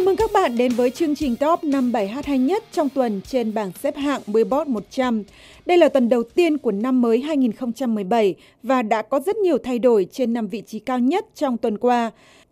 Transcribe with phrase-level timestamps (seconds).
[0.00, 2.88] Chào mừng các bạn đến với chương trình top 5 bài hát hay nhất trong
[2.88, 5.22] tuần trên bảng xếp hạng Billboard 100.
[5.66, 9.78] Đây là tuần đầu tiên của năm mới 2017 và đã có rất nhiều thay
[9.78, 12.10] đổi trên năm vị trí cao nhất trong tuần qua.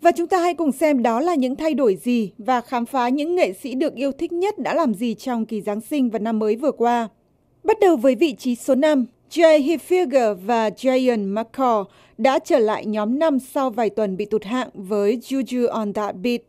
[0.00, 3.08] Và chúng ta hãy cùng xem đó là những thay đổi gì và khám phá
[3.08, 6.18] những nghệ sĩ được yêu thích nhất đã làm gì trong kỳ Giáng sinh và
[6.18, 7.08] năm mới vừa qua.
[7.64, 11.82] Bắt đầu với vị trí số 5, Jay Hilfiger và jayon McCall
[12.18, 16.16] đã trở lại nhóm năm sau vài tuần bị tụt hạng với Juju on That
[16.16, 16.40] Beat.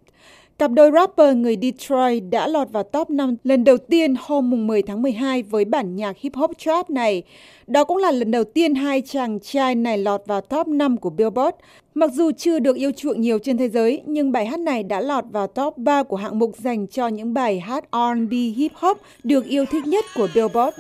[0.62, 4.82] Cặp đôi rapper người Detroit đã lọt vào top 5 lần đầu tiên hôm 10
[4.82, 7.24] tháng 12 với bản nhạc hip hop trap này.
[7.68, 11.10] Đó cũng là lần đầu tiên hai chàng trai này lọt vào top 5 của
[11.10, 11.58] Billboard.
[11.94, 15.02] Mặc dù chưa được yêu chuộng nhiều trên thế giới, nhưng bài hát này đã
[15.02, 18.98] lọt vào top 3 của hạng mục dành cho những bài hát R&B hip hop
[19.24, 20.78] được yêu thích nhất của Billboard.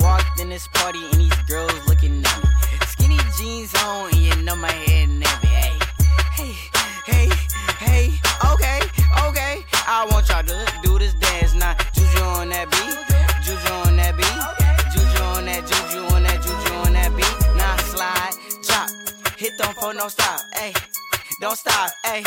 [10.01, 11.75] I want y'all to do this dance now.
[11.93, 12.97] Juju on that beat,
[13.45, 14.41] juju on that beat,
[14.89, 17.37] juju on that, juju on that, juju on that beat.
[17.53, 18.33] Now slide,
[18.65, 18.89] chop,
[19.37, 20.73] hit them for no stop, hey,
[21.39, 22.23] don't stop, hey,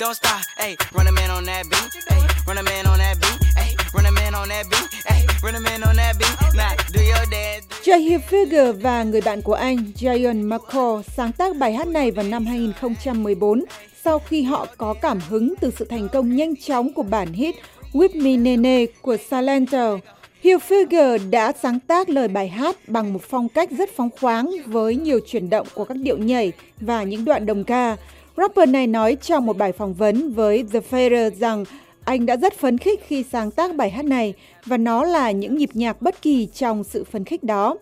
[0.00, 0.74] don't stop, hey.
[0.92, 4.06] Run a man on that beat, hey, run a man on that beat, hey, run
[4.06, 6.54] a man on that beat, hey, run a man on that beat.
[6.56, 7.66] Now do your dance.
[7.84, 12.24] Jay Hilfiger và người bạn của anh Jayon McCall sáng tác bài hát này vào
[12.24, 13.64] năm 2014
[14.06, 17.54] sau khi họ có cảm hứng từ sự thành công nhanh chóng của bản hit
[17.92, 19.98] Whip Me Nene của Salento.
[20.42, 24.96] Hilfiger đã sáng tác lời bài hát bằng một phong cách rất phóng khoáng với
[24.96, 27.96] nhiều chuyển động của các điệu nhảy và những đoạn đồng ca.
[28.36, 31.64] Rapper này nói trong một bài phỏng vấn với The Fader rằng
[32.04, 34.34] anh đã rất phấn khích khi sáng tác bài hát này
[34.66, 37.76] và nó là những nhịp nhạc bất kỳ trong sự phấn khích đó.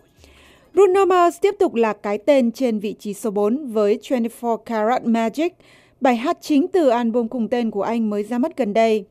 [0.73, 5.05] Bruno Mars tiếp tục là cái tên trên vị trí số 4 với 24 Karat
[5.05, 5.53] Magic
[6.05, 9.05] bài hát chính từ album cùng tên của anh mới ra mắt gần đây.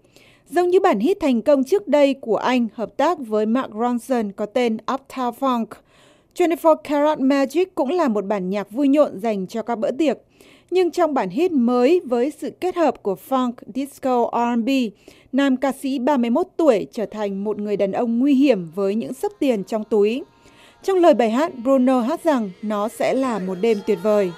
[0.51, 4.33] Giống như bản hit thành công trước đây của anh hợp tác với Mark Ronson
[4.33, 5.67] có tên Uptown Funk,
[6.39, 10.19] 24 Karat Magic cũng là một bản nhạc vui nhộn dành cho các bữa tiệc.
[10.71, 14.69] Nhưng trong bản hit mới với sự kết hợp của funk, disco, R&B,
[15.33, 19.15] nam ca sĩ 31 tuổi trở thành một người đàn ông nguy hiểm với những
[19.15, 20.23] sấp tiền trong túi.
[20.83, 24.33] Trong lời bài hát, Bruno hát rằng nó sẽ là một đêm tuyệt vời.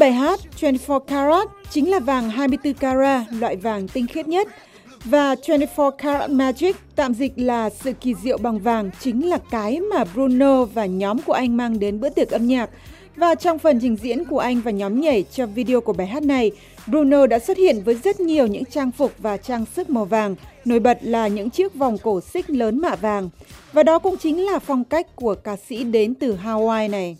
[0.00, 4.48] Bài hát 24 Karat chính là vàng 24 carat, loại vàng tinh khiết nhất.
[5.04, 9.80] Và 24 Karat Magic tạm dịch là sự kỳ diệu bằng vàng chính là cái
[9.80, 12.70] mà Bruno và nhóm của anh mang đến bữa tiệc âm nhạc.
[13.16, 16.22] Và trong phần trình diễn của anh và nhóm nhảy cho video của bài hát
[16.22, 16.50] này,
[16.86, 20.34] Bruno đã xuất hiện với rất nhiều những trang phục và trang sức màu vàng,
[20.64, 23.30] nổi bật là những chiếc vòng cổ xích lớn mạ vàng.
[23.72, 27.16] Và đó cũng chính là phong cách của ca sĩ đến từ Hawaii này.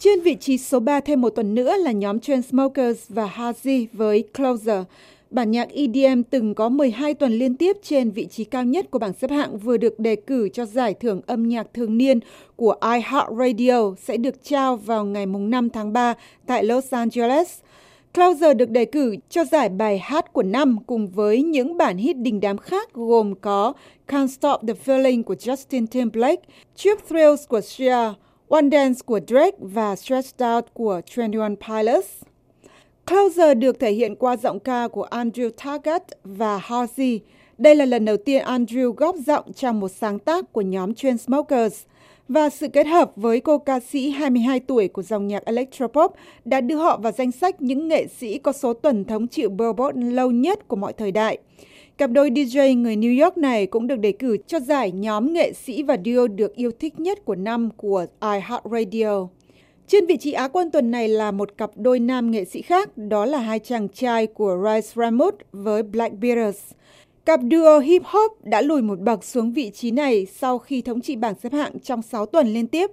[0.00, 4.24] Trên vị trí số 3 thêm một tuần nữa là nhóm Chainsmokers và Hazy với
[4.36, 4.82] Closer.
[5.30, 8.98] Bản nhạc EDM từng có 12 tuần liên tiếp trên vị trí cao nhất của
[8.98, 12.20] bảng xếp hạng vừa được đề cử cho giải thưởng âm nhạc thường niên
[12.56, 16.14] của iHeartRadio sẽ được trao vào ngày 5 tháng 3
[16.46, 17.58] tại Los Angeles.
[18.14, 22.16] Closer được đề cử cho giải bài hát của năm cùng với những bản hit
[22.16, 23.72] đình đám khác gồm có
[24.08, 26.42] Can't Stop the Feeling của Justin Timberlake,
[26.76, 28.12] Cheap Thrills của Sia,
[28.48, 32.22] One Dance của Drake và Stressed Out của 21 Pilots.
[33.06, 37.20] Closer được thể hiện qua giọng ca của Andrew Taggart và Halsey.
[37.58, 41.82] Đây là lần đầu tiên Andrew góp giọng trong một sáng tác của nhóm Chainsmokers
[42.28, 46.60] và sự kết hợp với cô ca sĩ 22 tuổi của dòng nhạc electropop đã
[46.60, 50.30] đưa họ vào danh sách những nghệ sĩ có số tuần thống trị Billboard lâu
[50.30, 51.38] nhất của mọi thời đại.
[51.98, 55.52] Cặp đôi DJ người New York này cũng được đề cử cho giải nhóm nghệ
[55.52, 59.26] sĩ và duo được yêu thích nhất của năm của iHeartRadio.
[59.86, 62.98] Trên vị trí Á quân tuần này là một cặp đôi nam nghệ sĩ khác,
[62.98, 66.58] đó là hai chàng trai của Rice Ramos với Black Beatles.
[67.24, 71.00] Cặp duo hip hop đã lùi một bậc xuống vị trí này sau khi thống
[71.00, 72.90] trị bảng xếp hạng trong 6 tuần liên tiếp.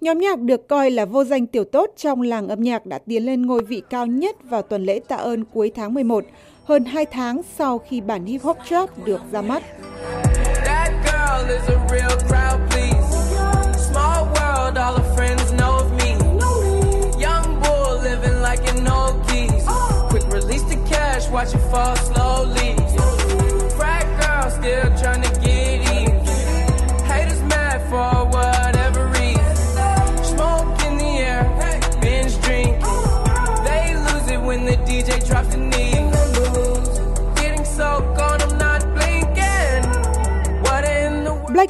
[0.00, 3.26] Nhóm nhạc được coi là vô danh tiểu tốt trong làng âm nhạc đã tiến
[3.26, 6.24] lên ngôi vị cao nhất vào tuần lễ tạ ơn cuối tháng 11,
[6.68, 9.62] hơn 2 tháng sau khi bản hip hop trap được ra mắt.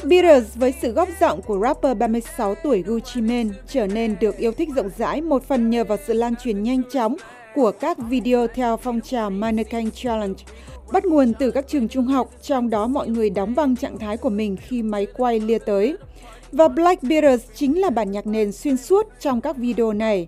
[0.09, 4.51] Beatles với sự góp giọng của rapper 36 tuổi Gucci Mane trở nên được yêu
[4.51, 7.15] thích rộng rãi một phần nhờ vào sự lan truyền nhanh chóng
[7.55, 10.43] của các video theo phong trào Mannequin Challenge,
[10.91, 14.17] bắt nguồn từ các trường trung học, trong đó mọi người đóng băng trạng thái
[14.17, 15.97] của mình khi máy quay lia tới.
[16.51, 20.27] Và Black Beatles chính là bản nhạc nền xuyên suốt trong các video này.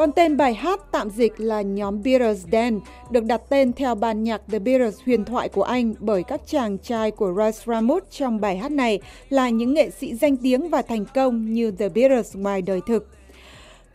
[0.00, 2.80] Còn tên bài hát tạm dịch là nhóm Beatles Dan
[3.10, 6.78] được đặt tên theo ban nhạc The Beatles huyền thoại của Anh bởi các chàng
[6.78, 10.82] trai của Ray Ramos trong bài hát này là những nghệ sĩ danh tiếng và
[10.82, 13.08] thành công như The Beatles ngoài đời thực.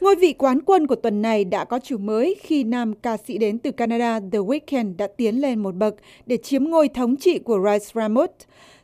[0.01, 3.37] Ngôi vị quán quân của tuần này đã có chủ mới khi nam ca sĩ
[3.37, 7.39] đến từ Canada The Weeknd đã tiến lên một bậc để chiếm ngôi thống trị
[7.39, 8.29] của Rice Ramos.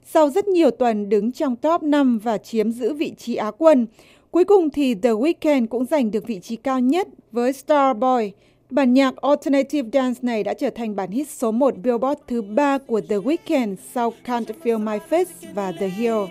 [0.05, 3.87] Sau rất nhiều tuần đứng trong top 5 và chiếm giữ vị trí Á quân,
[4.31, 8.31] cuối cùng thì The Weeknd cũng giành được vị trí cao nhất với Starboy.
[8.69, 12.77] Bản nhạc Alternative Dance này đã trở thành bản hit số 1 Billboard thứ ba
[12.77, 16.25] của The Weeknd sau Can't Feel My Face và The Hill.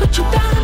[0.00, 0.59] what you done.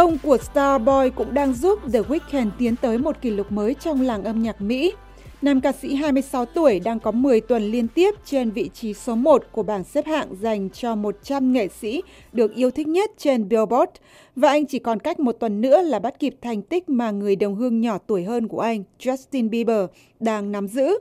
[0.00, 4.00] Công của Starboy cũng đang giúp The Weeknd tiến tới một kỷ lục mới trong
[4.00, 4.92] làng âm nhạc Mỹ.
[5.42, 9.14] Nam ca sĩ 26 tuổi đang có 10 tuần liên tiếp trên vị trí số
[9.14, 12.02] 1 của bảng xếp hạng dành cho 100 nghệ sĩ
[12.32, 13.92] được yêu thích nhất trên Billboard
[14.36, 17.36] và anh chỉ còn cách một tuần nữa là bắt kịp thành tích mà người
[17.36, 19.86] đồng hương nhỏ tuổi hơn của anh, Justin Bieber,
[20.20, 20.98] đang nắm giữ.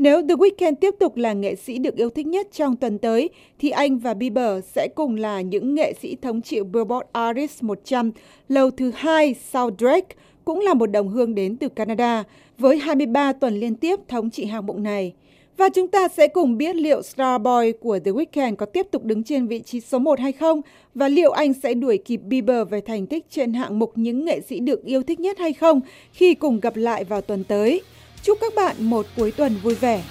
[0.00, 3.30] Nếu The Weeknd tiếp tục là nghệ sĩ được yêu thích nhất trong tuần tới,
[3.58, 8.10] thì anh và Bieber sẽ cùng là những nghệ sĩ thống trị Billboard Artist 100
[8.48, 12.24] lâu thứ hai sau Drake, cũng là một đồng hương đến từ Canada,
[12.58, 15.12] với 23 tuần liên tiếp thống trị hạng mục này.
[15.56, 19.22] Và chúng ta sẽ cùng biết liệu Starboy của The Weeknd có tiếp tục đứng
[19.22, 20.60] trên vị trí số 1 hay không
[20.94, 24.40] và liệu anh sẽ đuổi kịp Bieber về thành tích trên hạng mục những nghệ
[24.40, 25.80] sĩ được yêu thích nhất hay không
[26.12, 27.82] khi cùng gặp lại vào tuần tới.
[28.22, 30.02] Chúc các bạn một cuối tuần vui vẻ.